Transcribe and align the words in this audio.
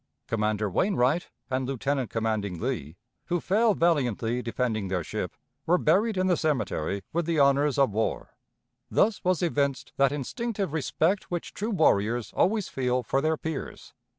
Commander 0.27 0.67
Wainright 0.67 1.29
and 1.47 1.67
Lieutenant 1.67 2.09
commanding 2.09 2.59
Lea, 2.59 2.95
who 3.27 3.39
fell 3.39 3.75
valiantly 3.75 4.41
defending 4.41 4.87
their 4.87 5.03
ship, 5.03 5.37
were 5.67 5.77
buried 5.77 6.17
in 6.17 6.25
the 6.25 6.35
cemetery 6.35 7.03
with 7.13 7.27
the 7.27 7.37
honors 7.37 7.77
of 7.77 7.91
war: 7.91 8.33
thus 8.89 9.23
was 9.23 9.43
evinced 9.43 9.93
that 9.97 10.11
instinctive 10.11 10.73
respect 10.73 11.29
which 11.29 11.53
true 11.53 11.69
warriors 11.69 12.33
always 12.33 12.67
feel 12.67 13.03
for 13.03 13.21
their 13.21 13.37
peers. 13.37 13.93